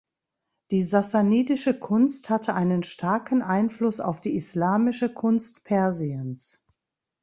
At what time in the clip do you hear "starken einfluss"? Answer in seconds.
2.81-3.99